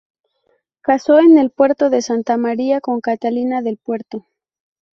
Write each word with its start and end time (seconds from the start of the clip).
Casó 0.81 1.19
en 1.19 1.37
el 1.37 1.51
Puerto 1.51 1.91
de 1.91 2.01
Santa 2.01 2.35
María 2.35 2.81
con 2.81 3.01
Catalina 3.01 3.61
del 3.61 3.77
Puerto. 3.77 4.25